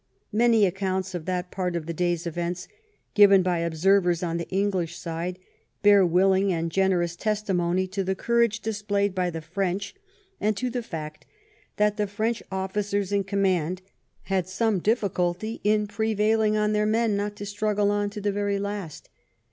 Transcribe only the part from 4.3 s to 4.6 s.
the